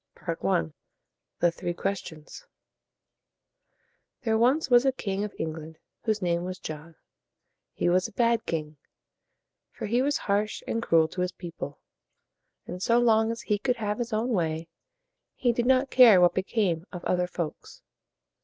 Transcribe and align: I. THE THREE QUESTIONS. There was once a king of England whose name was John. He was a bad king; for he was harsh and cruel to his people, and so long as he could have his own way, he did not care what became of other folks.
I. 0.25 0.71
THE 1.41 1.51
THREE 1.51 1.75
QUESTIONS. 1.75 2.47
There 4.23 4.35
was 4.35 4.71
once 4.71 4.83
a 4.83 4.91
king 4.91 5.23
of 5.23 5.35
England 5.37 5.77
whose 6.05 6.23
name 6.23 6.43
was 6.43 6.57
John. 6.57 6.95
He 7.75 7.87
was 7.87 8.07
a 8.07 8.11
bad 8.13 8.47
king; 8.47 8.77
for 9.69 9.85
he 9.85 10.01
was 10.01 10.17
harsh 10.17 10.63
and 10.65 10.81
cruel 10.81 11.07
to 11.09 11.21
his 11.21 11.31
people, 11.31 11.77
and 12.65 12.81
so 12.81 12.97
long 12.97 13.29
as 13.31 13.43
he 13.43 13.59
could 13.59 13.75
have 13.75 13.99
his 13.99 14.11
own 14.11 14.29
way, 14.29 14.69
he 15.35 15.51
did 15.51 15.67
not 15.67 15.91
care 15.91 16.19
what 16.19 16.33
became 16.33 16.87
of 16.91 17.05
other 17.05 17.27
folks. 17.27 17.83